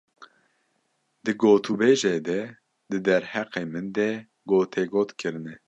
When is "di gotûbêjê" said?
1.23-2.15